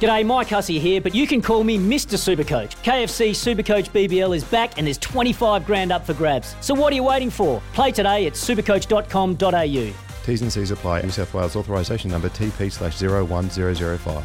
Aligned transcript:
G'day, 0.00 0.26
Mike 0.26 0.48
Hussey 0.48 0.78
here, 0.78 1.00
but 1.00 1.14
you 1.14 1.26
can 1.26 1.40
call 1.40 1.64
me 1.64 1.78
Mr. 1.78 2.18
Supercoach. 2.18 2.76
KFC 2.82 3.30
Supercoach 3.30 3.88
BBL 3.90 4.36
is 4.36 4.44
back 4.44 4.76
and 4.76 4.86
there's 4.86 4.98
25 4.98 5.64
grand 5.64 5.90
up 5.90 6.04
for 6.04 6.12
grabs. 6.12 6.54
So 6.60 6.74
what 6.74 6.92
are 6.92 6.96
you 6.96 7.04
waiting 7.04 7.30
for? 7.30 7.62
Play 7.72 7.92
today 7.92 8.26
at 8.26 8.34
supercoach.com.au. 8.34 9.94
T's 10.26 10.42
and 10.42 10.52
C's 10.52 10.70
apply. 10.70 11.00
New 11.02 11.10
South 11.10 11.32
Wales 11.32 11.56
authorisation 11.56 12.10
number 12.10 12.28
TP 12.28 12.70
slash 12.70 13.00
01005. 13.00 14.08
A 14.08 14.24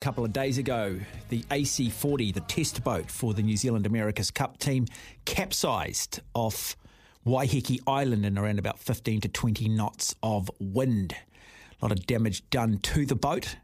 couple 0.00 0.24
of 0.24 0.34
days 0.34 0.58
ago, 0.58 0.98
the 1.30 1.42
AC40, 1.44 2.34
the 2.34 2.40
test 2.40 2.84
boat 2.84 3.10
for 3.10 3.32
the 3.32 3.42
New 3.42 3.56
Zealand 3.56 3.86
America's 3.86 4.30
Cup 4.30 4.58
team, 4.58 4.86
capsized 5.24 6.20
off 6.34 6.76
Waiheke 7.24 7.80
Island 7.86 8.26
in 8.26 8.36
around 8.36 8.58
about 8.58 8.78
15 8.78 9.22
to 9.22 9.28
20 9.28 9.68
knots 9.68 10.14
of 10.22 10.50
wind. 10.60 11.14
A 11.80 11.84
lot 11.84 11.92
of 11.92 12.06
damage 12.06 12.48
done 12.50 12.78
to 12.78 13.06
the 13.06 13.16
boat. 13.16 13.56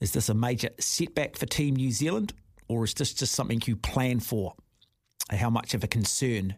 Is 0.00 0.12
this 0.12 0.28
a 0.28 0.34
major 0.34 0.70
setback 0.80 1.36
for 1.36 1.46
Team 1.46 1.76
New 1.76 1.90
Zealand, 1.90 2.32
or 2.68 2.84
is 2.84 2.94
this 2.94 3.14
just 3.14 3.32
something 3.32 3.62
you 3.66 3.76
plan 3.76 4.20
for? 4.20 4.54
How 5.30 5.50
much 5.50 5.74
of 5.74 5.82
a 5.82 5.86
concern 5.86 6.56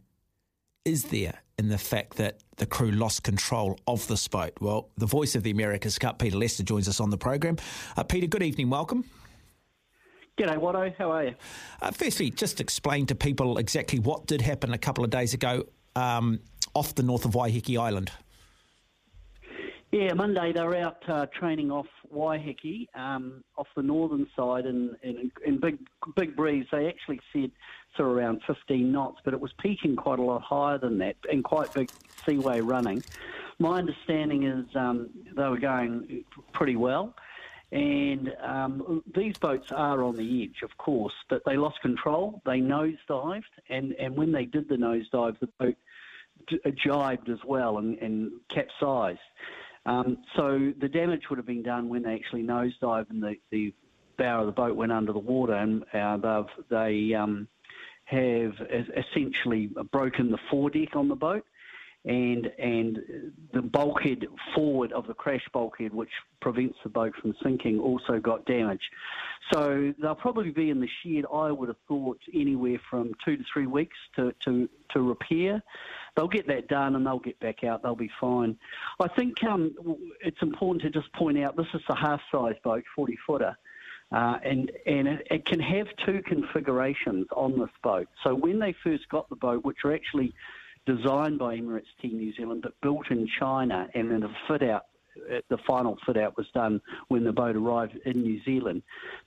is 0.84 1.04
there 1.04 1.42
in 1.58 1.68
the 1.68 1.78
fact 1.78 2.16
that 2.16 2.40
the 2.56 2.66
crew 2.66 2.90
lost 2.90 3.22
control 3.22 3.78
of 3.86 4.06
this 4.08 4.26
boat? 4.28 4.52
Well, 4.60 4.90
the 4.96 5.06
voice 5.06 5.34
of 5.34 5.42
the 5.42 5.50
America's 5.50 5.98
Cup, 5.98 6.18
Peter 6.18 6.36
Lester, 6.36 6.62
joins 6.62 6.88
us 6.88 7.00
on 7.00 7.10
the 7.10 7.18
program. 7.18 7.56
Uh, 7.96 8.02
Peter, 8.02 8.26
good 8.26 8.42
evening, 8.42 8.70
welcome. 8.70 9.04
G'day, 10.38 10.58
Watto. 10.58 10.94
How 10.96 11.12
are 11.12 11.24
you? 11.24 11.34
Uh, 11.80 11.90
firstly, 11.92 12.30
just 12.30 12.60
explain 12.60 13.06
to 13.06 13.14
people 13.14 13.56
exactly 13.58 13.98
what 13.98 14.26
did 14.26 14.42
happen 14.42 14.72
a 14.74 14.78
couple 14.78 15.02
of 15.02 15.10
days 15.10 15.32
ago 15.32 15.64
um, 15.94 16.40
off 16.74 16.94
the 16.94 17.02
north 17.02 17.24
of 17.24 17.32
Waiheke 17.32 17.78
Island. 17.78 18.10
Yeah, 19.92 20.14
Monday 20.14 20.52
they 20.52 20.62
were 20.62 20.76
out 20.76 21.08
uh, 21.08 21.26
training 21.26 21.70
off 21.70 21.86
Waiheke, 22.12 22.88
um, 22.94 23.44
off 23.56 23.68
the 23.76 23.82
northern 23.82 24.26
side, 24.36 24.66
in, 24.66 24.96
in, 25.02 25.30
in 25.44 25.60
big 25.60 25.78
big 26.16 26.34
breeze. 26.34 26.66
They 26.72 26.88
actually 26.88 27.20
said 27.32 27.52
of 27.98 28.06
around 28.06 28.42
15 28.46 28.92
knots, 28.92 29.20
but 29.24 29.32
it 29.32 29.40
was 29.40 29.52
peaking 29.58 29.96
quite 29.96 30.18
a 30.18 30.22
lot 30.22 30.42
higher 30.42 30.76
than 30.76 30.98
that, 30.98 31.16
and 31.30 31.42
quite 31.42 31.72
big 31.72 31.90
seaway 32.26 32.60
running. 32.60 33.02
My 33.58 33.78
understanding 33.78 34.44
is 34.44 34.66
um, 34.74 35.08
they 35.34 35.48
were 35.48 35.58
going 35.58 36.24
pretty 36.52 36.76
well. 36.76 37.14
And 37.72 38.32
um, 38.42 39.02
these 39.12 39.36
boats 39.38 39.72
are 39.72 40.04
on 40.04 40.16
the 40.16 40.44
edge, 40.44 40.62
of 40.62 40.76
course, 40.78 41.14
but 41.28 41.42
they 41.44 41.56
lost 41.56 41.80
control. 41.80 42.40
They 42.44 42.60
nosedived, 42.60 43.42
and, 43.68 43.92
and 43.94 44.16
when 44.16 44.30
they 44.30 44.44
did 44.44 44.68
the 44.68 44.76
nosedive, 44.76 45.40
the 45.40 45.48
boat 45.58 45.76
jibed 46.76 47.28
as 47.28 47.38
well 47.44 47.78
and, 47.78 47.98
and 47.98 48.30
capsized. 48.54 49.18
Um, 49.86 50.18
so 50.34 50.72
the 50.78 50.88
damage 50.88 51.30
would 51.30 51.38
have 51.38 51.46
been 51.46 51.62
done 51.62 51.88
when 51.88 52.02
they 52.02 52.14
actually 52.14 52.42
nosedived 52.42 53.10
and 53.10 53.22
the, 53.22 53.36
the 53.50 53.72
bow 54.18 54.40
of 54.40 54.46
the 54.46 54.52
boat 54.52 54.76
went 54.76 54.92
under 54.92 55.12
the 55.12 55.18
water, 55.18 55.54
and 55.54 55.84
uh, 56.24 56.44
they 56.68 57.14
um, 57.14 57.48
have 58.04 58.54
essentially 58.96 59.70
broken 59.92 60.30
the 60.30 60.38
foredeck 60.50 60.96
on 60.96 61.08
the 61.08 61.16
boat. 61.16 61.44
And 62.04 62.46
and 62.60 63.00
the 63.52 63.62
bulkhead 63.62 64.26
forward 64.54 64.92
of 64.92 65.08
the 65.08 65.14
crash 65.14 65.44
bulkhead, 65.52 65.92
which 65.92 66.12
prevents 66.40 66.78
the 66.84 66.88
boat 66.88 67.12
from 67.20 67.34
sinking, 67.42 67.80
also 67.80 68.20
got 68.20 68.46
damaged. 68.46 68.88
So 69.52 69.92
they'll 70.00 70.14
probably 70.14 70.52
be 70.52 70.70
in 70.70 70.80
the 70.80 70.88
shed. 71.02 71.24
I 71.34 71.50
would 71.50 71.68
have 71.68 71.78
thought 71.88 72.20
anywhere 72.32 72.78
from 72.88 73.10
two 73.24 73.36
to 73.36 73.42
three 73.52 73.66
weeks 73.66 73.96
to 74.14 74.32
to, 74.44 74.68
to 74.92 75.02
repair 75.02 75.60
they'll 76.16 76.28
get 76.28 76.46
that 76.48 76.68
done 76.68 76.96
and 76.96 77.06
they'll 77.06 77.18
get 77.18 77.38
back 77.40 77.62
out. 77.62 77.82
They'll 77.82 77.94
be 77.94 78.10
fine. 78.20 78.56
I 78.98 79.08
think 79.08 79.42
um, 79.44 79.74
it's 80.20 80.40
important 80.42 80.82
to 80.82 80.90
just 80.90 81.12
point 81.12 81.38
out 81.38 81.56
this 81.56 81.66
is 81.74 81.82
a 81.88 81.94
half-size 81.94 82.56
boat, 82.64 82.84
40 82.94 83.18
footer. 83.26 83.56
Uh, 84.12 84.38
and 84.44 84.70
and 84.86 85.08
it, 85.08 85.26
it, 85.32 85.44
can 85.44 85.58
have 85.58 85.88
two 86.04 86.22
configurations 86.22 87.26
on 87.34 87.58
this 87.58 87.70
boat. 87.82 88.06
So 88.22 88.36
when 88.36 88.60
they 88.60 88.72
first 88.84 89.08
got 89.08 89.28
the 89.28 89.34
boat, 89.34 89.64
which 89.64 89.78
are 89.84 89.92
actually 89.92 90.32
designed 90.86 91.40
by 91.40 91.56
Emirates 91.56 91.86
Team 92.00 92.18
New 92.18 92.32
Zealand 92.34 92.62
but 92.62 92.80
built 92.80 93.10
in 93.10 93.26
China, 93.40 93.88
and 93.94 94.08
then 94.08 94.20
the 94.20 94.30
fit 94.46 94.62
out, 94.62 94.86
uh, 95.28 95.40
the 95.48 95.58
final 95.66 95.98
fit 96.06 96.16
out 96.16 96.36
was 96.36 96.46
done 96.54 96.80
when 97.08 97.24
the 97.24 97.32
boat 97.32 97.56
arrived 97.56 97.98
in 98.04 98.22
New 98.22 98.40
Zealand. 98.44 98.84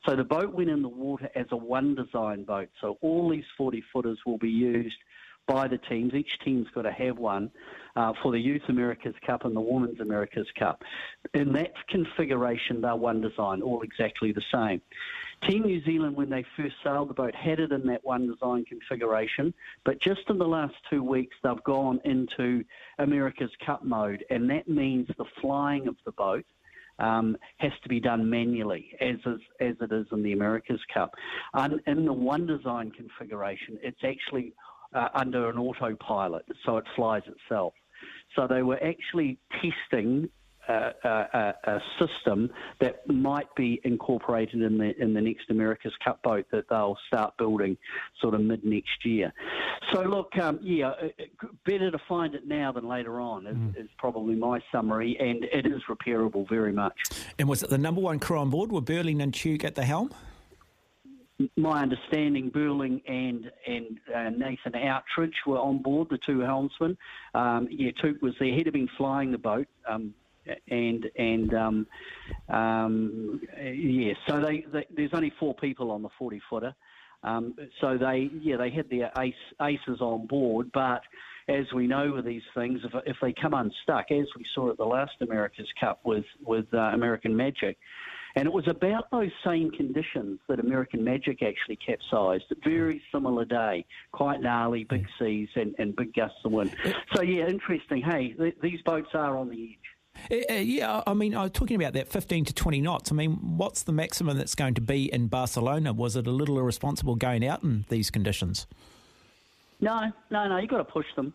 So 0.07 0.15
the 0.15 0.23
boat 0.23 0.53
went 0.53 0.69
in 0.69 0.81
the 0.81 0.87
water 0.87 1.29
as 1.35 1.47
a 1.51 1.57
one 1.57 1.95
design 1.95 2.45
boat. 2.45 2.69
So 2.79 2.97
all 3.01 3.29
these 3.29 3.43
40 3.57 3.83
footers 3.91 4.19
will 4.25 4.37
be 4.37 4.49
used 4.49 4.95
by 5.49 5.67
the 5.67 5.79
teams. 5.89 6.13
Each 6.13 6.29
team's 6.45 6.67
got 6.75 6.83
to 6.83 6.91
have 6.91 7.17
one 7.17 7.49
uh, 7.95 8.13
for 8.21 8.31
the 8.31 8.39
Youth 8.39 8.61
America's 8.69 9.15
Cup 9.25 9.45
and 9.45 9.55
the 9.55 9.61
Women's 9.61 9.99
America's 9.99 10.47
Cup. 10.57 10.83
In 11.33 11.51
that 11.53 11.73
configuration, 11.89 12.79
they're 12.81 12.95
one 12.95 13.19
design, 13.19 13.61
all 13.61 13.81
exactly 13.81 14.31
the 14.31 14.43
same. 14.53 14.79
Team 15.49 15.63
New 15.63 15.83
Zealand, 15.85 16.15
when 16.15 16.29
they 16.29 16.45
first 16.55 16.75
sailed 16.83 17.09
the 17.09 17.13
boat, 17.13 17.33
had 17.33 17.59
it 17.59 17.71
in 17.71 17.85
that 17.87 18.03
one 18.03 18.27
design 18.27 18.65
configuration, 18.65 19.53
but 19.85 19.99
just 20.01 20.21
in 20.29 20.37
the 20.37 20.47
last 20.47 20.75
two 20.89 21.01
weeks, 21.01 21.35
they've 21.43 21.63
gone 21.63 21.99
into 22.05 22.63
America's 22.99 23.51
Cup 23.65 23.83
mode, 23.83 24.23
and 24.29 24.49
that 24.49 24.67
means 24.67 25.07
the 25.17 25.25
flying 25.41 25.87
of 25.87 25.95
the 26.05 26.11
boat. 26.11 26.45
Um, 27.01 27.37
has 27.59 27.71
to 27.83 27.87
be 27.87 28.01
done 28.01 28.29
manually, 28.29 28.89
as 28.99 29.15
is, 29.25 29.39
as 29.61 29.75
it 29.79 29.89
is 29.93 30.05
in 30.11 30.21
the 30.21 30.33
America's 30.33 30.81
Cup. 30.93 31.15
And 31.53 31.79
in 31.87 32.03
the 32.03 32.11
one 32.11 32.45
design 32.45 32.91
configuration, 32.91 33.79
it's 33.81 34.03
actually 34.03 34.51
uh, 34.93 35.09
under 35.13 35.49
an 35.49 35.57
autopilot, 35.57 36.45
so 36.65 36.77
it 36.77 36.85
flies 36.95 37.23
itself. 37.27 37.73
So 38.35 38.47
they 38.47 38.61
were 38.61 38.81
actually 38.83 39.39
testing 39.61 40.29
uh, 40.69 40.91
a, 41.03 41.53
a, 41.63 41.79
system 41.99 42.49
that 42.79 43.07
might 43.09 43.47
be 43.55 43.81
incorporated 43.83 44.61
in 44.61 44.77
the 44.77 44.95
in 45.01 45.13
the 45.13 45.21
next 45.21 45.49
America's 45.49 45.93
Cup 46.03 46.21
boat 46.21 46.45
that 46.51 46.65
they'll 46.69 46.97
start 47.07 47.35
building 47.37 47.75
sort 48.21 48.35
of 48.35 48.41
mid 48.41 48.63
next 48.63 49.03
year. 49.03 49.33
So 49.91 50.01
look, 50.03 50.37
um, 50.37 50.59
yeah, 50.61 50.89
uh, 50.89 51.05
uh, 51.19 51.47
better 51.65 51.89
to 51.89 51.97
find 52.07 52.35
it 52.35 52.47
now 52.47 52.71
than 52.71 52.87
later 52.87 53.19
on 53.19 53.47
is, 53.47 53.55
mm. 53.55 53.81
is, 53.81 53.89
probably 53.97 54.35
my 54.35 54.59
summary, 54.71 55.17
and 55.19 55.43
it 55.45 55.65
is 55.65 55.81
repairable 55.89 56.47
very 56.47 56.71
much. 56.71 56.93
And 57.39 57.49
was 57.49 57.63
it 57.63 57.71
the 57.71 57.77
number 57.77 58.01
one 58.01 58.19
crew 58.19 58.37
on 58.37 58.51
board? 58.51 58.71
Were 58.71 58.81
Burling 58.81 59.21
and 59.21 59.33
Tuke 59.33 59.63
at 59.63 59.73
the 59.73 59.83
helm? 59.83 60.11
My 61.55 61.81
understanding, 61.81 62.49
Burling 62.49 63.01
and 63.07 63.49
and 63.65 63.99
uh, 64.13 64.29
Nathan 64.29 64.73
Outridge 64.75 65.35
were 65.45 65.57
on 65.57 65.81
board, 65.81 66.09
the 66.09 66.19
two 66.25 66.41
helmsmen. 66.41 66.97
Um, 67.33 67.67
yeah, 67.71 67.91
Tuke 68.03 68.21
was 68.21 68.33
there. 68.39 68.53
He'd 68.53 68.65
have 68.65 68.73
been 68.73 68.89
flying 68.97 69.31
the 69.31 69.37
boat, 69.37 69.67
um, 69.87 70.13
and 70.69 71.05
and 71.17 71.53
um, 71.53 71.87
um 72.49 73.41
yeah. 73.57 74.13
So 74.27 74.41
they, 74.41 74.65
they, 74.71 74.85
there's 74.95 75.11
only 75.13 75.31
four 75.39 75.55
people 75.55 75.91
on 75.91 76.01
the 76.01 76.09
40 76.17 76.41
footer. 76.49 76.75
Um, 77.23 77.55
so 77.81 77.97
they 77.97 78.29
yeah 78.41 78.57
they 78.57 78.69
had 78.69 78.89
their 78.89 79.11
ace, 79.17 79.33
aces 79.61 80.01
on 80.01 80.27
board, 80.27 80.69
but 80.73 81.01
as 81.49 81.65
we 81.73 81.87
know 81.87 82.13
with 82.13 82.25
these 82.25 82.43
things, 82.55 82.79
if, 82.83 82.93
if 83.05 83.17
they 83.21 83.33
come 83.33 83.53
unstuck, 83.53 84.11
as 84.11 84.27
we 84.37 84.45
saw 84.53 84.69
at 84.69 84.77
the 84.77 84.85
last 84.85 85.13
America's 85.21 85.67
Cup 85.79 85.99
with 86.03 86.25
with 86.45 86.65
uh, 86.73 86.77
American 86.77 87.35
Magic, 87.35 87.77
and 88.39 88.47
it 88.47 88.53
was 88.53 88.69
about 88.69 89.11
those 89.11 89.31
same 89.45 89.69
conditions 89.69 90.39
that 90.47 90.61
American 90.61 91.03
Magic 91.03 91.43
actually 91.43 91.75
capsized. 91.75 92.45
A 92.51 92.55
very 92.63 93.01
similar 93.11 93.43
day, 93.43 93.85
quite 94.13 94.39
gnarly, 94.39 94.85
big 94.85 95.05
seas 95.19 95.49
and, 95.55 95.75
and 95.77 95.93
big 95.93 96.13
gusts 96.13 96.37
of 96.45 96.53
wind. 96.53 96.73
So, 97.13 97.21
yeah, 97.21 97.47
interesting. 97.47 98.01
Hey, 98.01 98.29
th- 98.29 98.55
these 98.61 98.81
boats 98.83 99.09
are 99.13 99.35
on 99.35 99.49
the 99.49 99.77
edge. 100.31 100.41
Uh, 100.49 100.53
uh, 100.53 100.57
yeah, 100.57 101.03
I 101.05 101.13
mean, 101.13 101.35
I 101.35 101.43
was 101.43 101.51
talking 101.51 101.75
about 101.75 101.91
that 101.93 102.07
15 102.07 102.45
to 102.45 102.53
20 102.53 102.79
knots. 102.79 103.11
I 103.11 103.15
mean, 103.15 103.57
what's 103.57 103.83
the 103.83 103.91
maximum 103.91 104.37
that's 104.37 104.55
going 104.55 104.75
to 104.75 104.81
be 104.81 105.11
in 105.11 105.27
Barcelona? 105.27 105.91
Was 105.91 106.15
it 106.15 106.25
a 106.25 106.31
little 106.31 106.57
irresponsible 106.59 107.15
going 107.15 107.45
out 107.45 107.61
in 107.63 107.83
these 107.89 108.09
conditions? 108.09 108.67
No, 109.81 110.13
no, 110.29 110.47
no. 110.47 110.57
You've 110.59 110.69
got 110.69 110.77
to 110.77 110.85
push 110.85 111.07
them 111.17 111.33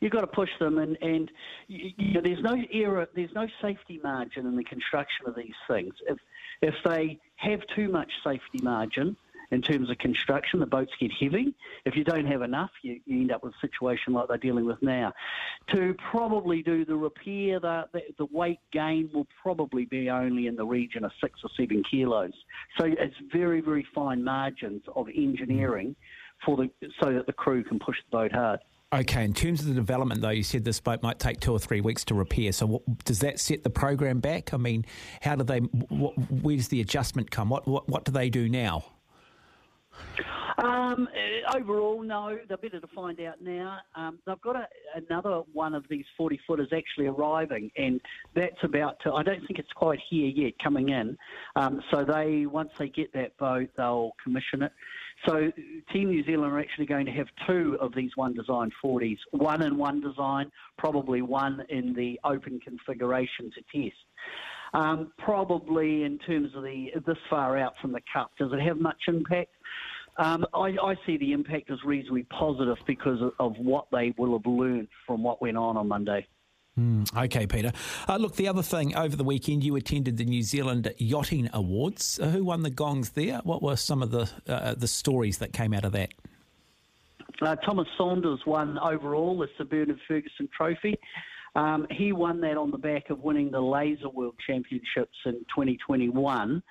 you've 0.00 0.12
got 0.12 0.22
to 0.22 0.26
push 0.26 0.50
them, 0.58 0.78
and 0.78 0.96
and 1.00 1.30
you, 1.68 2.14
know, 2.14 2.20
there's 2.20 2.42
no 2.42 2.56
error, 2.72 3.08
there's 3.14 3.34
no 3.34 3.46
safety 3.60 4.00
margin 4.02 4.46
in 4.46 4.56
the 4.56 4.64
construction 4.64 5.26
of 5.26 5.34
these 5.34 5.54
things. 5.68 5.94
If 6.08 6.18
if 6.62 6.74
they 6.84 7.18
have 7.36 7.60
too 7.74 7.88
much 7.88 8.10
safety 8.24 8.60
margin, 8.62 9.16
in 9.50 9.62
terms 9.62 9.90
of 9.90 9.98
construction. 9.98 10.60
The 10.60 10.66
boats 10.66 10.92
get 10.98 11.12
heavy. 11.12 11.54
If 11.84 11.96
you 11.96 12.04
don't 12.04 12.26
have 12.26 12.42
enough, 12.42 12.70
you, 12.82 13.00
you 13.06 13.20
end 13.20 13.32
up 13.32 13.42
with 13.42 13.54
a 13.54 13.66
situation 13.66 14.12
like 14.12 14.28
they're 14.28 14.38
dealing 14.38 14.66
with 14.66 14.82
now. 14.82 15.12
To 15.74 15.94
probably 16.10 16.62
do 16.62 16.84
the 16.84 16.96
repair, 16.96 17.60
the, 17.60 17.84
the, 17.92 18.02
the 18.18 18.26
weight 18.26 18.60
gain 18.72 19.10
will 19.12 19.26
probably 19.42 19.84
be 19.84 20.10
only 20.10 20.46
in 20.46 20.56
the 20.56 20.66
region 20.66 21.04
of 21.04 21.12
six 21.20 21.40
or 21.44 21.50
seven 21.56 21.82
kilos. 21.90 22.32
So 22.78 22.86
it's 22.86 23.14
very, 23.32 23.60
very 23.60 23.86
fine 23.94 24.22
margins 24.22 24.82
of 24.94 25.08
engineering 25.08 25.94
for 26.44 26.56
the 26.56 26.70
so 27.02 27.12
that 27.14 27.26
the 27.26 27.32
crew 27.32 27.64
can 27.64 27.78
push 27.78 27.96
the 28.10 28.16
boat 28.16 28.32
hard. 28.32 28.60
Okay, 28.92 29.24
in 29.24 29.34
terms 29.34 29.60
of 29.60 29.66
the 29.66 29.74
development, 29.74 30.20
though, 30.20 30.30
you 30.30 30.44
said 30.44 30.64
this 30.64 30.78
boat 30.78 31.02
might 31.02 31.18
take 31.18 31.40
two 31.40 31.52
or 31.52 31.58
three 31.58 31.80
weeks 31.80 32.04
to 32.04 32.14
repair. 32.14 32.52
So, 32.52 32.66
what, 32.66 33.04
does 33.04 33.18
that 33.18 33.40
set 33.40 33.64
the 33.64 33.70
program 33.70 34.20
back? 34.20 34.54
I 34.54 34.58
mean, 34.58 34.86
how 35.20 35.34
do 35.34 35.42
they? 35.42 35.58
What, 35.58 36.12
where 36.30 36.56
does 36.56 36.68
the 36.68 36.80
adjustment 36.80 37.30
come? 37.32 37.48
What, 37.48 37.66
what 37.66 37.88
what 37.88 38.04
do 38.04 38.12
they 38.12 38.30
do 38.30 38.48
now? 38.48 38.84
Um, 40.58 41.08
overall, 41.54 42.02
no. 42.02 42.38
They're 42.48 42.56
better 42.56 42.80
to 42.80 42.86
find 42.94 43.20
out 43.20 43.42
now. 43.42 43.78
Um, 43.94 44.18
they've 44.26 44.40
got 44.40 44.56
a, 44.56 44.66
another 44.94 45.42
one 45.52 45.74
of 45.74 45.84
these 45.90 46.04
40 46.16 46.40
footers 46.46 46.68
actually 46.74 47.06
arriving, 47.06 47.70
and 47.76 48.00
that's 48.34 48.62
about 48.62 48.98
to. 49.00 49.12
I 49.12 49.22
don't 49.22 49.46
think 49.46 49.58
it's 49.58 49.72
quite 49.74 49.98
here 50.08 50.28
yet, 50.28 50.54
coming 50.62 50.88
in. 50.90 51.16
Um, 51.56 51.82
so 51.90 52.04
they 52.04 52.46
once 52.46 52.70
they 52.78 52.88
get 52.88 53.12
that 53.12 53.36
boat, 53.36 53.68
they'll 53.76 54.12
commission 54.22 54.62
it. 54.62 54.72
So 55.26 55.50
Team 55.92 56.10
New 56.10 56.24
Zealand 56.24 56.52
are 56.52 56.60
actually 56.60 56.86
going 56.86 57.06
to 57.06 57.12
have 57.12 57.26
two 57.46 57.76
of 57.80 57.94
these 57.94 58.10
one 58.16 58.34
design 58.34 58.70
40s, 58.84 59.16
one 59.32 59.62
in 59.62 59.76
one 59.76 60.00
design, 60.00 60.50
probably 60.78 61.22
one 61.22 61.64
in 61.68 61.94
the 61.94 62.20
open 62.24 62.60
configuration 62.60 63.50
to 63.52 63.82
test. 63.82 63.96
Um, 64.74 65.12
probably 65.18 66.02
in 66.02 66.18
terms 66.18 66.50
of 66.54 66.62
the 66.62 66.88
this 67.06 67.16
far 67.30 67.56
out 67.56 67.74
from 67.80 67.92
the 67.92 68.00
cup, 68.12 68.32
does 68.38 68.52
it 68.52 68.60
have 68.60 68.78
much 68.78 69.00
impact? 69.08 69.52
Um, 70.18 70.46
I, 70.54 70.76
I, 70.82 70.94
see 71.04 71.18
the 71.18 71.32
impact 71.32 71.70
as 71.70 71.78
reasonably 71.84 72.22
positive 72.24 72.78
because 72.86 73.20
of, 73.20 73.32
of, 73.38 73.58
what 73.58 73.86
they 73.92 74.14
will 74.16 74.32
have 74.32 74.46
learned 74.46 74.88
from 75.06 75.22
what 75.22 75.42
went 75.42 75.58
on 75.58 75.76
on 75.76 75.88
Monday. 75.88 76.26
Mm, 76.78 77.24
okay, 77.24 77.46
Peter. 77.46 77.72
Uh, 78.08 78.16
look, 78.16 78.36
the 78.36 78.48
other 78.48 78.62
thing 78.62 78.96
over 78.96 79.14
the 79.14 79.24
weekend, 79.24 79.62
you 79.62 79.76
attended 79.76 80.16
the 80.16 80.24
New 80.24 80.42
Zealand 80.42 80.92
Yachting 80.98 81.50
Awards. 81.52 82.18
Uh, 82.18 82.28
who 82.28 82.44
won 82.44 82.62
the 82.62 82.70
gongs 82.70 83.10
there? 83.10 83.40
What 83.44 83.62
were 83.62 83.76
some 83.76 84.02
of 84.02 84.10
the 84.10 84.30
uh, 84.46 84.74
the 84.74 84.88
stories 84.88 85.38
that 85.38 85.52
came 85.52 85.74
out 85.74 85.84
of 85.84 85.92
that? 85.92 86.12
Uh, 87.40 87.56
Thomas 87.56 87.86
Saunders 87.98 88.40
won 88.46 88.78
overall 88.78 89.38
the 89.38 89.48
Sir 89.58 89.64
Bernard 89.64 90.00
Fergusson 90.08 90.48
Trophy. 90.56 90.98
Um, 91.54 91.86
he 91.90 92.12
won 92.12 92.40
that 92.42 92.58
on 92.58 92.70
the 92.70 92.78
back 92.78 93.08
of 93.08 93.20
winning 93.20 93.50
the 93.50 93.60
Laser 93.60 94.10
World 94.10 94.34
Championships 94.46 95.16
in 95.24 95.32
2021. 95.54 96.62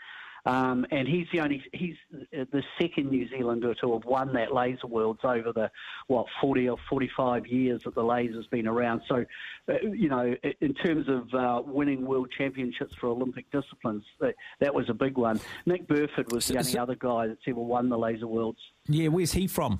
Um, 0.45 0.85
and 0.91 1.07
he's 1.07 1.25
the 1.33 1.39
only 1.39 1.63
he's 1.73 1.95
the 2.31 2.63
second 2.79 3.09
New 3.09 3.27
Zealander 3.29 3.73
to 3.75 3.93
have 3.93 4.05
won 4.05 4.31
that 4.33 4.53
Laser 4.53 4.85
Worlds 4.85 5.21
over 5.23 5.51
the 5.51 5.71
what 6.07 6.27
40 6.39 6.69
or 6.69 6.77
45 6.87 7.47
years 7.47 7.81
that 7.85 7.95
the 7.95 8.03
laser's 8.03 8.45
been 8.47 8.67
around. 8.67 9.01
So, 9.07 9.25
uh, 9.67 9.73
you 9.81 10.07
know, 10.07 10.35
in 10.61 10.73
terms 10.75 11.07
of 11.09 11.33
uh, 11.33 11.61
winning 11.65 12.05
world 12.05 12.31
championships 12.37 12.93
for 12.99 13.07
Olympic 13.07 13.49
disciplines, 13.51 14.03
that, 14.19 14.35
that 14.59 14.73
was 14.73 14.87
a 14.89 14.93
big 14.93 15.17
one. 15.17 15.39
Nick 15.65 15.87
Burford 15.87 16.31
was 16.31 16.47
the 16.47 16.57
only 16.57 16.71
so, 16.71 16.81
other 16.81 16.95
guy 16.95 17.27
that's 17.27 17.41
ever 17.47 17.59
won 17.59 17.89
the 17.89 17.97
Laser 17.97 18.27
Worlds. 18.27 18.59
Yeah, 18.87 19.07
where's 19.07 19.31
he 19.31 19.47
from? 19.47 19.79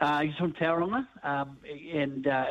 Uh, 0.00 0.22
he's 0.22 0.34
from 0.36 0.54
Tauranga, 0.54 1.06
um, 1.22 1.58
and 1.94 2.26
uh, 2.26 2.44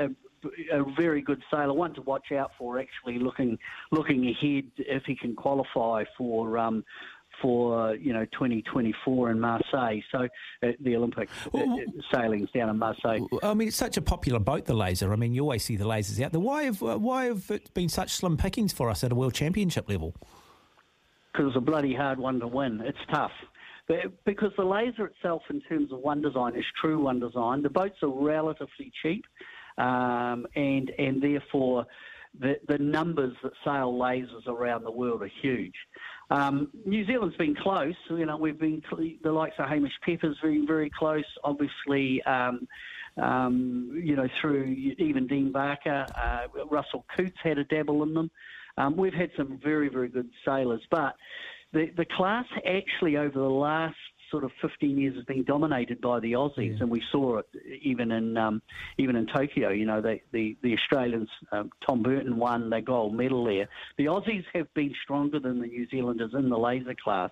a 0.71 0.83
very 0.97 1.21
good 1.21 1.41
sailor, 1.51 1.73
one 1.73 1.93
to 1.95 2.01
watch 2.01 2.31
out 2.31 2.51
for. 2.57 2.79
Actually, 2.79 3.19
looking 3.19 3.57
looking 3.91 4.27
ahead 4.27 4.71
if 4.77 5.03
he 5.05 5.15
can 5.15 5.35
qualify 5.35 6.03
for. 6.17 6.57
Um, 6.57 6.83
for 7.41 7.95
you 7.95 8.13
know 8.13 8.25
2024 8.25 9.31
in 9.31 9.39
Marseille, 9.39 9.99
so 10.11 10.27
uh, 10.63 10.67
the 10.81 10.95
Olympics 10.95 11.31
uh, 11.53 11.63
sailings 12.13 12.49
down 12.51 12.69
in 12.69 12.77
Marseille. 12.77 13.19
I 13.43 13.53
mean, 13.53 13.69
it's 13.69 13.77
such 13.77 13.97
a 13.97 14.01
popular 14.01 14.39
boat, 14.39 14.65
the 14.65 14.73
laser. 14.73 15.13
I 15.13 15.15
mean, 15.15 15.33
you 15.33 15.41
always 15.43 15.63
see 15.63 15.75
the 15.75 15.85
lasers 15.85 16.21
out 16.21 16.31
there. 16.31 16.41
Why 16.41 16.63
have 16.63 16.83
uh, 16.83 16.97
why 16.97 17.25
have 17.25 17.49
it 17.49 17.73
been 17.73 17.89
such 17.89 18.11
slim 18.11 18.37
pickings 18.37 18.73
for 18.73 18.89
us 18.89 19.03
at 19.03 19.11
a 19.11 19.15
world 19.15 19.33
championship 19.33 19.89
level? 19.89 20.15
Because 21.31 21.49
it's 21.49 21.57
a 21.57 21.61
bloody 21.61 21.93
hard 21.93 22.19
one 22.19 22.39
to 22.39 22.47
win. 22.47 22.81
It's 22.81 22.97
tough. 23.11 23.31
But 23.87 24.23
because 24.23 24.51
the 24.55 24.63
laser 24.63 25.07
itself, 25.07 25.41
in 25.49 25.61
terms 25.61 25.91
of 25.91 25.99
one 25.99 26.21
design, 26.21 26.55
is 26.55 26.65
true 26.79 27.01
one 27.01 27.19
design. 27.19 27.63
The 27.63 27.69
boats 27.69 27.97
are 28.03 28.09
relatively 28.09 28.91
cheap 29.01 29.25
um, 29.79 30.45
and 30.55 30.91
and 30.97 31.21
therefore 31.21 31.85
the 32.39 32.59
the 32.67 32.77
numbers 32.77 33.35
that 33.43 33.53
sail 33.63 33.93
lasers 33.93 34.47
around 34.47 34.83
the 34.83 34.91
world 34.91 35.23
are 35.23 35.31
huge. 35.41 35.75
Um, 36.29 36.69
New 36.85 37.05
Zealand's 37.05 37.37
been 37.37 37.55
close. 37.55 37.95
You 38.09 38.25
know, 38.25 38.37
we've 38.37 38.59
been 38.59 38.83
the 39.23 39.31
likes 39.31 39.55
of 39.57 39.67
Hamish 39.67 39.93
Pepper's 40.05 40.37
very 40.41 40.65
very 40.65 40.89
close. 40.89 41.25
Obviously. 41.43 42.21
Um, 42.23 42.67
um, 43.17 43.99
you 44.01 44.15
know, 44.15 44.29
through 44.39 44.63
even 44.97 45.27
Dean 45.27 45.51
Barker, 45.51 46.05
uh, 46.15 46.65
Russell 46.69 47.05
Coutts 47.17 47.35
had 47.43 47.57
a 47.57 47.65
dabble 47.65 48.03
in 48.03 48.13
them. 48.13 48.31
Um, 48.77 48.95
we've 48.95 49.13
had 49.13 49.31
some 49.35 49.59
very, 49.61 49.89
very 49.89 50.07
good 50.07 50.29
sailors, 50.45 50.81
but 50.89 51.15
the 51.73 51.91
the 51.97 52.05
class 52.05 52.45
actually 52.65 53.17
over 53.17 53.37
the 53.37 53.49
last 53.49 53.97
sort 54.31 54.43
of 54.43 54.51
15 54.61 54.97
years 54.97 55.15
has 55.15 55.25
been 55.25 55.43
dominated 55.43 56.01
by 56.01 56.19
the 56.19 56.33
Aussies, 56.33 56.75
yeah. 56.75 56.81
and 56.81 56.89
we 56.89 57.01
saw 57.11 57.39
it 57.39 57.47
even 57.81 58.11
in 58.11 58.37
um, 58.37 58.61
even 58.97 59.15
in 59.15 59.27
Tokyo. 59.27 59.69
You 59.69 59.85
know, 59.85 60.01
they, 60.01 60.21
the 60.31 60.57
the 60.61 60.73
Australians, 60.73 61.29
um, 61.51 61.69
Tom 61.85 62.03
Burton 62.03 62.37
won 62.37 62.69
the 62.69 62.81
gold 62.81 63.15
medal 63.15 63.45
there. 63.45 63.67
The 63.97 64.05
Aussies 64.05 64.43
have 64.53 64.73
been 64.73 64.93
stronger 65.03 65.39
than 65.39 65.59
the 65.59 65.67
New 65.67 65.87
Zealanders 65.89 66.31
in 66.33 66.49
the 66.49 66.57
laser 66.57 66.95
class. 67.01 67.31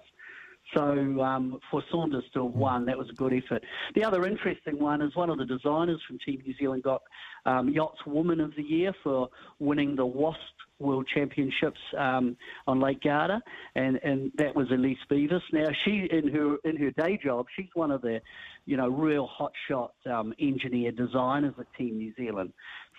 So 0.76 1.22
um, 1.22 1.60
for 1.72 1.82
Saunders 1.92 2.26
to 2.34 2.44
have 2.44 2.54
won, 2.54 2.86
that 2.88 2.98
was 2.98 3.10
a 3.10 3.14
good 3.14 3.34
effort. 3.34 3.64
The 3.96 4.04
other 4.04 4.26
interesting 4.26 4.80
one 4.80 5.02
is 5.02 5.16
one 5.16 5.30
of 5.30 5.38
the 5.38 5.46
designers 5.46 6.02
from 6.06 6.20
Team 6.20 6.42
New 6.46 6.54
Zealand 6.58 6.84
got 6.84 7.04
um, 7.46 7.70
Yachts 7.70 8.06
Woman 8.06 8.42
of 8.42 8.54
the 8.56 8.64
Year 8.64 8.94
for 9.02 9.30
winning 9.60 9.96
the 9.96 10.06
WASP 10.06 10.38
World 10.79 11.07
Championships 11.13 11.79
um, 11.97 12.38
on 12.68 12.79
Lake 12.79 13.01
Garda, 13.03 13.41
and, 13.75 14.00
and 14.03 14.31
that 14.38 14.56
was 14.56 14.69
Elise 14.71 14.97
Beavis. 15.09 15.41
Now 15.51 15.68
she 15.83 16.07
in 16.12 16.27
her 16.29 16.57
in 16.63 16.77
her 16.77 16.91
day 16.91 17.19
job, 17.24 17.47
she's 17.56 17.69
one 17.74 17.91
of 17.91 18.01
the, 18.01 18.21
you 18.65 18.77
know, 18.77 18.88
real 18.88 19.29
hotshot 19.39 19.89
um, 20.12 20.33
engineer 20.39 20.91
designers 20.91 21.53
at 21.59 21.65
Team 21.77 21.97
New 21.97 22.13
Zealand. 22.15 22.53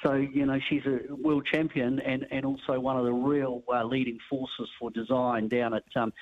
So 0.04 0.14
you 0.14 0.46
know 0.46 0.58
she's 0.68 0.82
a 0.86 1.14
world 1.14 1.46
champion 1.52 2.00
and, 2.00 2.26
and 2.30 2.44
also 2.44 2.78
one 2.78 2.96
of 2.96 3.04
the 3.04 3.12
real 3.12 3.62
uh, 3.72 3.84
leading 3.84 4.18
forces 4.30 4.68
for 4.78 4.90
design 4.90 5.48
down 5.48 5.74
at 5.74 5.84
um, 5.96 6.12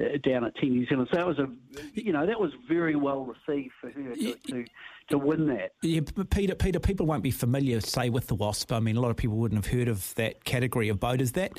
uh, 0.00 0.18
down 0.22 0.44
at 0.44 0.56
Team 0.56 0.72
New 0.72 0.86
Zealand. 0.86 1.08
So 1.12 1.18
that 1.18 1.26
was 1.26 1.38
a 1.38 1.48
you 1.94 2.12
know 2.12 2.26
that 2.26 2.40
was 2.40 2.52
very 2.68 2.96
well 2.96 3.24
received 3.24 3.72
for 3.80 3.90
her 3.90 4.14
to, 4.14 4.34
to 4.34 4.64
to 5.08 5.18
win 5.18 5.46
that. 5.46 5.72
Yeah, 5.82 6.00
Peter, 6.30 6.54
Peter, 6.54 6.80
people 6.80 7.06
won't 7.06 7.22
be 7.22 7.30
familiar, 7.30 7.80
say, 7.80 8.10
with 8.10 8.26
the 8.26 8.34
Wasp. 8.34 8.72
I 8.72 8.80
mean, 8.80 8.96
a 8.96 9.00
lot 9.00 9.10
of 9.10 9.16
people 9.16 9.36
wouldn't 9.36 9.64
have 9.64 9.72
heard 9.72 9.88
of 9.88 10.14
that 10.16 10.44
category 10.44 10.88
of 10.88 10.98
boat. 10.98 11.20
Is 11.20 11.32
that 11.32 11.52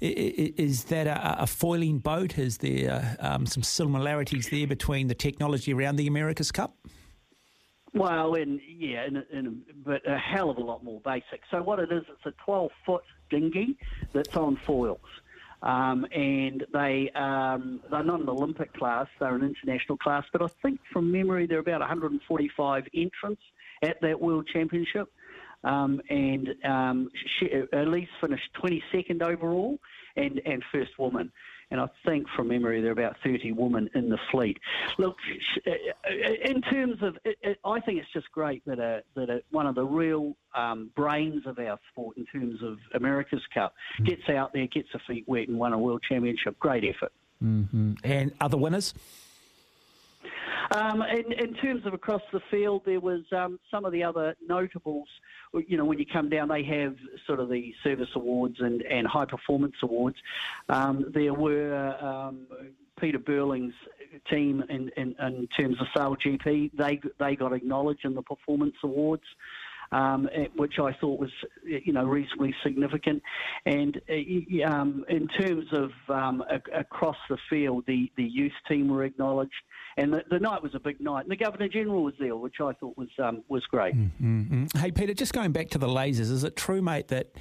is 0.00 0.84
that 0.84 1.06
a, 1.06 1.42
a 1.42 1.46
foiling 1.46 1.98
boat? 1.98 2.38
Is 2.38 2.58
there 2.58 3.16
um, 3.20 3.46
some 3.46 3.62
similarities 3.62 4.48
there 4.50 4.66
between 4.66 5.08
the 5.08 5.14
technology 5.14 5.72
around 5.72 5.96
the 5.96 6.06
America's 6.06 6.52
Cup? 6.52 6.76
Well, 7.92 8.34
and 8.34 8.60
yeah, 8.68 9.06
in, 9.06 9.24
in, 9.32 9.62
but 9.84 10.08
a 10.08 10.16
hell 10.16 10.50
of 10.50 10.58
a 10.58 10.62
lot 10.62 10.84
more 10.84 11.00
basic. 11.00 11.40
So 11.50 11.60
what 11.62 11.80
it 11.80 11.90
is, 11.90 12.04
it's 12.08 12.26
a 12.26 12.44
12 12.44 12.70
foot 12.86 13.02
dinghy 13.30 13.76
that's 14.12 14.36
on 14.36 14.56
foils. 14.64 15.00
Um, 15.62 16.06
and 16.12 16.64
they 16.72 17.10
um, 17.14 17.80
they're 17.90 18.02
not 18.02 18.20
an 18.20 18.28
Olympic 18.28 18.72
class; 18.74 19.06
they're 19.18 19.34
an 19.34 19.42
international 19.42 19.98
class. 19.98 20.24
But 20.32 20.42
I 20.42 20.46
think 20.62 20.80
from 20.92 21.12
memory, 21.12 21.46
there 21.46 21.58
are 21.58 21.60
about 21.60 21.80
145 21.80 22.84
entrants 22.94 23.42
at 23.82 24.00
that 24.00 24.20
World 24.20 24.48
Championship, 24.52 25.12
um, 25.64 26.00
and 26.08 26.48
um, 26.64 27.10
she, 27.38 27.48
Elise 27.72 28.08
finished 28.20 28.48
22nd 28.62 29.22
overall 29.22 29.78
and 30.16 30.40
and 30.44 30.62
first 30.72 30.98
woman 30.98 31.30
and 31.70 31.80
I 31.80 31.86
think 32.04 32.26
from 32.34 32.48
memory 32.48 32.80
there 32.80 32.90
are 32.90 32.92
about 32.92 33.16
30 33.22 33.52
women 33.52 33.88
in 33.94 34.08
the 34.08 34.18
fleet. 34.30 34.58
Look, 34.98 35.16
uh, 35.66 35.70
in 36.44 36.60
terms 36.62 36.96
of, 37.02 37.16
I 37.64 37.80
think 37.80 38.00
it's 38.00 38.12
just 38.12 38.30
great 38.32 38.64
that 38.66 38.78
a, 38.78 39.02
that 39.14 39.30
a, 39.30 39.42
one 39.50 39.66
of 39.66 39.76
the 39.76 39.84
real 39.84 40.36
um, 40.54 40.90
brains 40.96 41.46
of 41.46 41.58
our 41.58 41.78
sport 41.90 42.16
in 42.16 42.26
terms 42.26 42.60
of 42.62 42.78
America's 42.94 43.42
Cup 43.54 43.74
gets 44.04 44.28
out 44.28 44.52
there, 44.52 44.66
gets 44.66 44.88
her 44.92 45.00
feet 45.06 45.24
wet, 45.28 45.48
and 45.48 45.58
won 45.58 45.72
a 45.72 45.78
world 45.78 46.02
championship. 46.08 46.58
Great 46.58 46.84
effort. 46.84 47.12
Mm-hmm. 47.42 47.92
And 48.02 48.32
other 48.40 48.56
winners? 48.56 48.92
Um, 50.72 51.02
in, 51.02 51.32
in, 51.32 51.54
terms 51.54 51.86
of 51.86 51.94
across 51.94 52.22
the 52.32 52.40
field, 52.50 52.82
there 52.84 53.00
was 53.00 53.22
um, 53.32 53.58
some 53.70 53.84
of 53.84 53.92
the 53.92 54.04
other 54.04 54.36
notables. 54.46 55.08
You 55.52 55.76
know, 55.76 55.84
when 55.84 55.98
you 55.98 56.06
come 56.06 56.28
down, 56.28 56.48
they 56.48 56.62
have 56.64 56.96
sort 57.26 57.40
of 57.40 57.48
the 57.48 57.74
service 57.82 58.08
awards 58.14 58.56
and, 58.60 58.82
and 58.82 59.06
high 59.06 59.24
performance 59.24 59.74
awards. 59.82 60.16
Um, 60.68 61.06
there 61.12 61.34
were 61.34 61.96
um, 62.00 62.46
Peter 63.00 63.18
Burling's 63.18 63.74
team 64.28 64.62
in, 64.68 64.90
in, 64.96 65.14
in, 65.18 65.48
terms 65.56 65.76
of 65.80 65.86
Sail 65.96 66.16
GP. 66.16 66.70
They 66.74 67.00
they 67.18 67.36
got 67.36 67.52
acknowledged 67.52 68.04
in 68.04 68.14
the 68.14 68.22
performance 68.22 68.74
awards. 68.82 69.24
Um, 69.92 70.28
which 70.56 70.74
I 70.78 70.92
thought 71.00 71.18
was 71.18 71.30
you 71.64 71.92
know 71.92 72.04
reasonably 72.04 72.54
significant. 72.62 73.22
And 73.66 74.00
uh, 74.08 74.66
um, 74.66 75.04
in 75.08 75.28
terms 75.28 75.66
of 75.72 75.90
um, 76.08 76.44
across 76.74 77.16
the 77.28 77.38
field, 77.48 77.84
the 77.86 78.10
the 78.16 78.24
youth 78.24 78.52
team 78.68 78.88
were 78.88 79.04
acknowledged. 79.04 79.52
And 79.96 80.12
the, 80.12 80.22
the, 80.30 80.38
night 80.38 80.62
was 80.62 80.74
a 80.74 80.78
big 80.78 81.00
night, 81.00 81.22
and 81.22 81.30
the 81.30 81.36
Governor 81.36 81.68
General 81.68 82.04
was 82.04 82.14
there, 82.18 82.36
which 82.36 82.60
I 82.60 82.72
thought 82.72 82.96
was 82.96 83.08
um, 83.18 83.42
was 83.48 83.64
great. 83.66 83.94
Mm-hmm. 83.94 84.78
Hey, 84.78 84.92
Peter, 84.92 85.12
just 85.14 85.32
going 85.32 85.52
back 85.52 85.68
to 85.70 85.78
the 85.78 85.88
lasers, 85.88 86.30
is 86.30 86.44
it 86.44 86.56
true, 86.56 86.80
mate, 86.80 87.08
that 87.08 87.32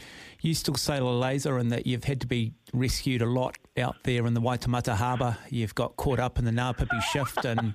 you 0.42 0.54
still 0.56 0.76
sail 0.76 1.08
a 1.08 1.16
laser 1.18 1.58
and 1.58 1.72
that 1.72 1.86
you've 1.86 2.06
had 2.06 2.20
to 2.22 2.28
be 2.28 2.54
rescued 2.74 3.22
a 3.22 3.26
lot 3.26 3.58
out 3.78 3.96
there 4.04 4.26
in 4.26 4.34
the 4.34 4.42
Waitemata 4.42 4.96
Harbour? 4.96 5.38
You've 5.50 5.76
got 5.76 5.96
caught 5.98 6.20
up 6.20 6.40
in 6.40 6.46
the 6.46 6.52
Ngapipi 6.52 7.02
shift, 7.04 7.46
and 7.46 7.74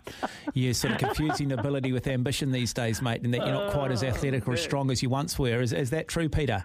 you're 0.54 0.74
sort 0.74 0.94
of 0.94 0.98
confusing 0.98 1.52
ability 1.52 1.92
with 1.92 2.06
ambition 2.06 2.52
these 2.52 2.72
days, 2.72 3.02
mate, 3.02 3.22
and 3.22 3.32
that 3.34 3.46
you're 3.46 3.54
not 3.54 3.72
quite 3.72 3.90
as 3.90 4.02
oh, 4.02 4.08
athletic 4.08 4.46
or 4.48 4.54
as 4.54 4.62
strong 4.62 4.90
as 4.90 5.02
you 5.02 5.08
once 5.08 5.38
were. 5.38 5.60
Is, 5.60 5.72
is 5.72 5.90
that 5.90 6.08
true, 6.08 6.28
Peter? 6.28 6.64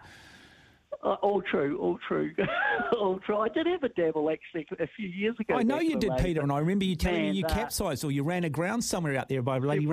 Uh, 1.04 1.14
all 1.22 1.42
true, 1.42 1.78
all 1.80 1.98
true, 2.08 2.34
all 3.00 3.20
true. 3.20 3.38
I 3.38 3.48
did 3.48 3.68
have 3.68 3.84
a 3.84 3.90
dabble 3.90 4.30
actually 4.30 4.68
a 4.80 4.88
few 4.98 5.08
years 5.08 5.36
ago. 5.40 5.56
I 5.56 5.64
know 5.64 5.80
you 5.80 5.98
did, 5.98 6.12
Peter, 6.18 6.42
and 6.42 6.52
I 6.52 6.60
remember 6.60 6.84
you 6.84 6.98
telling 6.98 7.22
and, 7.22 7.32
me 7.32 7.38
you 7.38 7.46
uh, 7.46 7.54
capsized 7.54 8.04
or 8.04 8.12
you 8.12 8.24
ran 8.24 8.44
aground 8.44 8.84
somewhere 8.84 9.16
out 9.18 9.30
there 9.30 9.42
by 9.42 9.60
Lady 9.60 9.86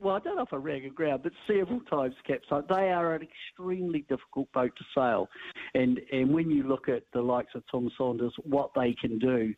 Well, 0.00 0.16
I 0.16 0.18
don't 0.20 0.36
know 0.36 0.42
if 0.42 0.52
I 0.52 0.56
ran 0.56 0.84
aground, 0.84 1.22
but 1.22 1.32
several 1.46 1.80
times 1.80 2.14
capsized. 2.26 2.68
They 2.68 2.90
are 2.90 3.14
an 3.14 3.22
extremely 3.22 4.04
difficult 4.08 4.52
boat 4.52 4.72
to 4.76 4.84
sail, 4.94 5.28
and 5.74 6.00
and 6.12 6.32
when 6.32 6.50
you 6.50 6.64
look 6.64 6.88
at 6.88 7.04
the 7.12 7.22
likes 7.22 7.54
of 7.54 7.62
Tom 7.70 7.90
Saunders, 7.96 8.34
what 8.44 8.70
they 8.74 8.94
can 9.00 9.18
do. 9.18 9.54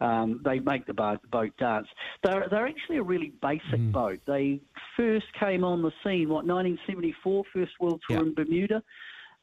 Um, 0.00 0.40
they 0.44 0.58
make 0.58 0.84
the 0.86 0.94
boat, 0.94 1.20
boat 1.30 1.52
dance. 1.58 1.86
They're, 2.24 2.48
they're 2.50 2.66
actually 2.66 2.96
a 2.96 3.04
really 3.04 3.34
basic 3.40 3.78
mm. 3.78 3.92
boat. 3.92 4.18
They 4.26 4.60
first 4.96 5.26
came 5.38 5.62
on 5.62 5.80
the 5.80 5.92
scene, 6.02 6.28
what, 6.28 6.44
1974, 6.44 7.44
first 7.52 7.70
World 7.78 8.02
Tour 8.08 8.16
yep. 8.16 8.26
in 8.26 8.34
Bermuda. 8.34 8.82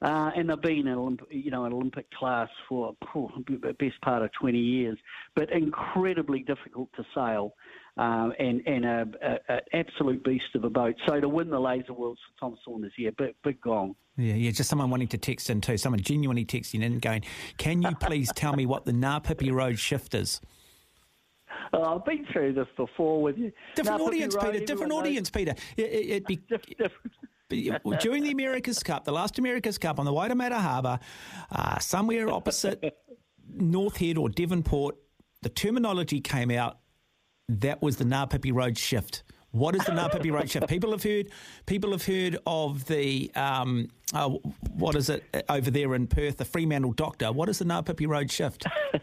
Uh, 0.02 0.32
and 0.36 0.50
they've 0.50 0.62
been 0.62 0.88
in 0.88 0.96
Olymp- 0.96 1.26
you 1.30 1.52
know 1.52 1.66
an 1.66 1.74
Olympic 1.74 2.10
class 2.12 2.48
for 2.70 2.96
oh, 3.16 3.32
the 3.48 3.76
best 3.80 4.00
part 4.02 4.24
of 4.24 4.32
20 4.40 4.58
years, 4.58 4.98
but 5.36 5.52
incredibly 5.52 6.40
difficult 6.40 6.88
to 6.96 7.04
sail, 7.14 7.54
um, 8.00 8.32
and 8.40 8.66
and 8.66 8.86
a, 8.86 9.06
a, 9.22 9.54
a, 9.56 9.76
absolute 9.76 10.24
beast 10.24 10.56
of 10.56 10.64
a 10.64 10.70
boat. 10.70 10.96
So 11.06 11.20
to 11.20 11.28
win 11.28 11.50
the 11.50 11.60
Laser 11.60 11.94
Worlds 11.94 12.22
for 12.26 12.40
Tom 12.40 12.58
Saunders, 12.64 12.94
yeah, 12.98 13.10
big, 13.18 13.36
big 13.44 13.60
gong. 13.60 13.94
Yeah, 14.16 14.36
yeah, 14.36 14.52
just 14.52 14.70
someone 14.70 14.90
wanting 14.90 15.10
to 15.10 15.18
text 15.18 15.50
in 15.50 15.60
too, 15.60 15.78
someone 15.78 16.00
genuinely 16.00 16.46
texting 16.46 16.76
in 16.76 16.94
and 16.94 17.02
going, 17.02 17.24
can 17.58 17.82
you 17.82 17.94
please 17.96 18.32
tell 18.34 18.56
me 18.56 18.66
what 18.66 18.86
the 18.86 18.94
Ngapipi 18.94 19.52
Road 19.52 19.78
shift 19.78 20.16
is? 20.16 20.40
Oh, 21.74 21.98
I've 21.98 22.06
been 22.06 22.26
through 22.32 22.54
this 22.54 22.68
before 22.78 23.22
with 23.22 23.38
you. 23.38 23.52
Different 23.76 24.02
audience, 24.02 24.36
Road, 24.36 24.54
Peter. 24.54 24.66
Different 24.66 24.94
audience, 24.94 25.28
knows. 25.34 25.46
Peter. 25.46 25.56
It, 25.76 25.82
it, 25.82 26.26
be, 26.26 26.40
different. 26.78 28.00
during 28.02 28.24
the 28.24 28.32
America's 28.32 28.82
Cup, 28.82 29.04
the 29.04 29.12
last 29.12 29.40
America's 29.40 29.78
Cup 29.78 30.00
on 30.00 30.06
the 30.06 30.12
Waitemata 30.14 30.60
Harbour, 30.60 31.00
uh, 31.52 31.80
somewhere 31.80 32.30
opposite 32.30 32.98
North 33.54 33.98
Head 33.98 34.18
or 34.18 34.30
Devonport, 34.30 34.96
the 35.42 35.50
terminology 35.50 36.22
came 36.22 36.52
out. 36.52 36.80
That 37.50 37.82
was 37.82 37.98
the 37.98 38.06
Ngapipi 38.06 38.54
Road 38.54 38.78
shift. 38.78 39.24
What 39.52 39.76
is 39.76 39.84
the 39.84 39.92
Ngapipi 39.92 40.32
Road 40.32 40.50
shift? 40.50 40.68
People 40.68 40.92
have 40.92 41.02
heard. 41.02 41.32
People 41.66 41.92
have 41.92 42.06
heard 42.06 42.38
of 42.46 42.86
the 42.86 43.32
um, 43.36 43.90
uh, 44.14 44.30
what 44.74 44.96
is 44.96 45.10
it 45.10 45.24
over 45.50 45.72
there 45.72 45.96
in 45.96 46.06
Perth, 46.06 46.38
the 46.38 46.46
Fremantle 46.46 46.94
Doctor. 46.94 47.32
What 47.32 47.50
is 47.50 47.58
the 47.58 47.66
Ngapipi 47.66 48.08
Road 48.08 48.32
shift? 48.32 48.66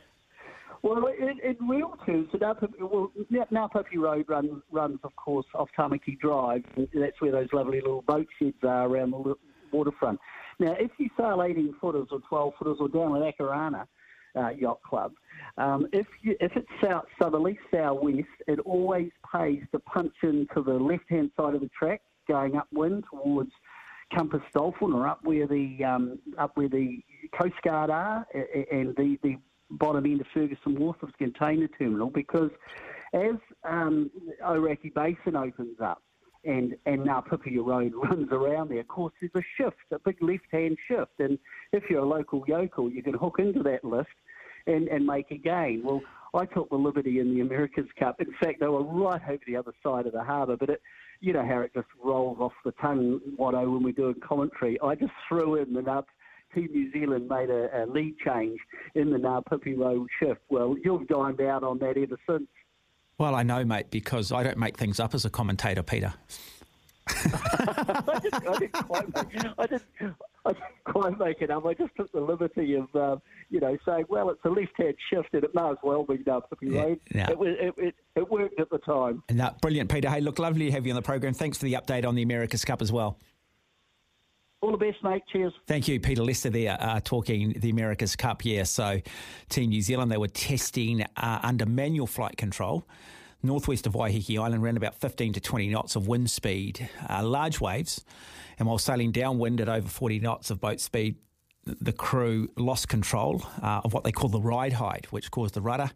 Well, 0.83 1.09
in, 1.09 1.41
in 1.43 1.69
real 1.69 1.97
terms, 2.07 2.29
well, 2.33 3.11
Ngapipi 3.33 3.97
Road 3.97 4.25
runs, 4.29 4.63
runs, 4.71 5.01
of 5.03 5.17
course, 5.17 5.47
off 5.57 5.69
Tamaki 5.77 6.17
Drive. 6.21 6.63
That's 6.77 7.21
where 7.21 7.33
those 7.33 7.49
lovely 7.53 7.81
little 7.81 8.03
boat 8.03 8.29
sheds 8.39 8.59
are 8.63 8.87
around 8.87 9.11
the 9.11 9.35
waterfront. 9.73 10.21
Now, 10.61 10.77
if 10.79 10.93
you 10.99 11.09
sail 11.17 11.43
18 11.43 11.75
footers 11.81 12.07
or 12.13 12.21
12 12.29 12.53
footers 12.57 12.77
or 12.79 12.89
down 12.89 13.21
at 13.21 13.37
Akarana 13.37 13.89
uh, 14.37 14.51
Yacht 14.51 14.81
Club, 14.83 15.13
um, 15.59 15.87
if 15.93 16.07
you, 16.23 16.37
if 16.41 16.53
it's 16.57 16.69
south 16.83 17.07
southerly, 17.21 17.59
southwest, 17.73 18.29
it 18.47 18.59
always 18.61 19.11
pays 19.33 19.63
to 19.73 19.79
punch 19.81 20.15
into 20.23 20.63
the 20.63 20.75
left-hand 20.75 21.31
side 21.37 21.55
of 21.55 21.61
the 21.61 21.71
track, 21.79 22.03
going 22.29 22.57
upwind 22.57 23.05
towards 23.11 23.51
Compass 24.15 24.43
Dolphin 24.55 24.93
or 24.93 25.07
up 25.07 25.25
where 25.25 25.47
the 25.47 25.83
um, 25.85 26.19
up 26.39 26.57
where 26.57 26.69
the 26.69 27.01
Coast 27.39 27.57
Guard 27.65 27.91
are, 27.91 28.27
and 28.71 28.95
the, 28.97 29.19
the 29.23 29.37
bottom 29.71 30.05
end 30.07 30.21
of 30.21 30.27
Ferguson 30.33 30.79
Wharf 30.79 30.97
container 31.19 31.69
terminal 31.79 32.11
because 32.11 32.51
as 33.15 33.37
um, 33.65 34.11
Ōrākei 34.45 34.93
Basin 34.95 35.37
opens 35.37 35.81
up 35.83 36.03
and, 36.45 36.77
and 36.87 37.05
now 37.05 37.21
Pipia 37.21 37.65
Road 37.65 37.93
runs 38.05 38.29
around 38.31 38.71
there, 38.71 38.81
of 38.81 38.89
course, 38.89 39.13
there's 39.21 39.33
a 39.35 39.63
shift, 39.63 39.77
a 39.93 39.99
big 39.99 40.17
left-hand 40.23 40.77
shift. 40.89 41.19
And 41.19 41.39
if 41.73 41.85
you're 41.91 42.05
a 42.05 42.09
local 42.09 42.45
yokel, 42.47 42.91
you 42.91 43.03
can 43.03 43.15
hook 43.15 43.37
into 43.39 43.63
that 43.65 43.85
lift 43.85 44.11
and, 44.67 44.89
and 44.89 45.07
make 45.07 45.31
a 45.31 45.37
gain. 45.37 45.83
Well, 45.85 46.03
I 46.35 46.45
took 46.47 46.69
the 46.71 46.77
liberty 46.77 47.21
in 47.21 47.35
the 47.35 47.41
America's 47.41 47.87
Cup. 47.99 48.21
In 48.21 48.33
fact, 48.41 48.61
they 48.61 48.67
were 48.67 48.83
right 48.83 49.21
over 49.29 49.43
the 49.47 49.57
other 49.57 49.73
side 49.83 50.07
of 50.07 50.13
the 50.13 50.23
harbour, 50.23 50.57
but 50.57 50.69
it, 50.71 50.83
you 51.21 51.33
know 51.33 51.47
how 51.47 51.61
it 51.61 51.73
just 51.75 51.89
rolls 52.03 52.39
off 52.41 52.53
the 52.65 52.73
tongue, 52.73 53.21
Watto, 53.39 53.73
when 53.73 53.83
we 53.83 53.93
do 53.93 54.09
a 54.09 54.15
commentary. 54.15 54.79
I 54.83 54.95
just 54.95 55.13
threw 55.29 55.57
in 55.57 55.73
the 55.73 55.83
nuts 55.83 56.09
Team 56.55 56.69
New 56.73 56.93
Zealand 56.93 57.29
made 57.29 57.51
a, 57.51 57.83
a 57.83 57.87
lead 57.87 58.17
change 58.25 58.59
in 58.95 59.11
the 59.11 59.19
Ngapipi 59.19 59.79
Road 59.79 60.09
shift. 60.21 60.41
Well, 60.49 60.77
you've 60.83 61.07
dined 61.09 61.41
out 61.41 61.63
on 61.63 61.79
that 61.79 61.97
ever 61.97 62.19
since. 62.29 62.49
Well, 63.19 63.35
I 63.35 63.43
know, 63.43 63.65
mate, 63.65 63.91
because 63.91 64.33
I 64.33 64.43
don't 64.43 64.59
make 64.59 64.77
things 64.77 65.01
up 65.01 65.15
as 65.15 65.25
a 65.25 65.31
commentator, 65.31 65.83
Peter. 65.83 66.13
I, 67.09 68.19
didn't, 68.23 68.49
I, 68.49 68.59
didn't 68.59 68.73
quite 68.73 69.05
I, 69.59 69.67
didn't, 69.67 70.17
I 70.49 70.53
didn't 70.53 70.85
quite 70.85 71.19
make 71.19 71.41
it 71.41 71.51
up. 71.51 71.67
I 71.67 71.75
just 71.75 71.95
took 71.97 72.11
the 72.13 72.21
liberty 72.21 72.75
of, 72.75 72.95
uh, 72.95 73.17
you 73.51 73.61
know, 73.61 73.77
saying, 73.85 74.05
well, 74.09 74.31
it's 74.31 74.45
a 74.45 74.49
left-hand 74.49 74.95
shift 75.11 75.29
and 75.33 75.43
it 75.43 75.55
may 75.55 75.69
as 75.69 75.77
well 75.83 76.05
be 76.05 76.19
Ngapipi 76.19 76.73
yeah, 76.73 76.83
Road. 76.83 77.01
Yeah. 77.13 77.31
It, 77.31 77.39
it, 77.41 77.75
it, 77.77 77.95
it, 78.15 78.31
worked 78.31 78.61
at 78.61 78.71
the 78.71 78.79
time. 78.79 79.23
No, 79.31 79.51
brilliant, 79.61 79.91
Peter. 79.91 80.09
Hey, 80.09 80.21
look, 80.21 80.39
lovely 80.39 80.67
to 80.67 80.73
have 80.73 80.87
you 80.87 80.93
on 80.93 80.97
the 80.97 81.03
program. 81.03 81.35
Thanks 81.35 81.59
for 81.59 81.65
the 81.65 81.75
update 81.75 82.07
on 82.07 82.15
the 82.15 82.23
America's 82.23 82.65
Cup 82.65 82.81
as 82.81 82.93
well. 82.93 83.19
All 84.63 84.71
the 84.71 84.79
best, 84.79 85.03
mate. 85.03 85.23
Cheers. 85.33 85.53
Thank 85.67 85.87
you, 85.87 86.01
Peter 86.01 86.23
Lester 86.23 86.51
there, 86.51 86.77
uh, 86.81 87.01
talking 87.01 87.53
the 87.59 87.71
America's 87.71 88.17
Cup. 88.17 88.45
Yeah, 88.45 88.63
so 88.63 89.01
Team 89.49 89.71
New 89.71 89.83
Zealand, 89.83 90.11
they 90.11 90.17
were 90.17 90.29
testing 90.29 91.05
uh, 91.17 91.41
under 91.43 91.67
manual 91.67 92.07
flight 92.07 92.37
control. 92.37 92.87
Northwest 93.43 93.87
of 93.87 93.93
Waiheke 93.93 94.39
Island, 94.39 94.65
around 94.65 94.77
about 94.77 94.95
15 94.95 95.35
to 95.35 95.41
20 95.41 95.69
knots 95.69 95.95
of 95.95 96.09
wind 96.09 96.31
speed, 96.31 96.89
uh, 97.09 97.23
large 97.23 97.61
waves. 97.61 98.05
And 98.59 98.67
while 98.69 98.79
sailing 98.79 99.13
downwind 99.13 99.61
at 99.61 99.69
over 99.69 99.89
40 99.89 100.21
knots 100.21 100.51
of 100.51 100.61
boat 100.61 100.81
speed, 100.81 101.17
the 101.67 101.93
crew 101.93 102.49
lost 102.57 102.89
control 102.89 103.43
uh, 103.63 103.81
of 103.85 103.93
what 103.93 104.05
they 104.05 104.13
call 104.13 104.29
the 104.29 104.41
ride 104.41 104.75
height, 104.75 105.11
which 105.11 105.31
caused 105.31 105.55
the 105.55 105.61
rudder 105.61 105.91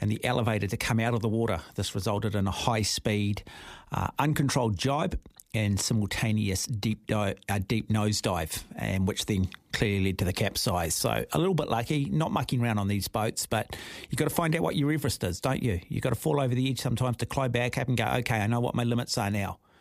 and 0.00 0.10
the 0.10 0.22
elevator 0.24 0.66
to 0.66 0.76
come 0.76 0.98
out 0.98 1.14
of 1.14 1.20
the 1.20 1.28
water. 1.28 1.60
This 1.76 1.94
resulted 1.94 2.34
in 2.34 2.46
a 2.46 2.50
high 2.50 2.82
speed, 2.82 3.44
uh, 3.92 4.08
uncontrolled 4.18 4.76
jibe 4.76 5.18
and 5.54 5.78
simultaneous 5.78 6.66
deep 6.66 7.10
uh, 7.12 7.34
deep 7.68 7.88
nosedive, 7.88 8.64
and 8.74 9.06
which 9.06 9.26
then 9.26 9.48
clearly 9.72 10.06
led 10.06 10.18
to 10.18 10.24
the 10.24 10.32
capsize. 10.32 10.94
So 10.94 11.24
a 11.30 11.38
little 11.38 11.54
bit 11.54 11.68
lucky, 11.68 12.06
not 12.06 12.32
mucking 12.32 12.62
around 12.62 12.78
on 12.78 12.88
these 12.88 13.06
boats, 13.06 13.46
but 13.46 13.76
you've 14.10 14.18
got 14.18 14.28
to 14.28 14.34
find 14.34 14.56
out 14.56 14.62
what 14.62 14.76
your 14.76 14.90
Everest 14.90 15.22
is, 15.24 15.40
don't 15.40 15.62
you? 15.62 15.80
You've 15.88 16.02
got 16.02 16.10
to 16.10 16.16
fall 16.16 16.40
over 16.40 16.54
the 16.54 16.70
edge 16.70 16.80
sometimes 16.80 17.18
to 17.18 17.26
climb 17.26 17.52
back 17.52 17.78
up 17.78 17.88
and 17.88 17.96
go, 17.96 18.04
okay, 18.04 18.36
I 18.36 18.46
know 18.46 18.60
what 18.60 18.74
my 18.74 18.84
limits 18.84 19.16
are 19.18 19.30
now. 19.30 19.58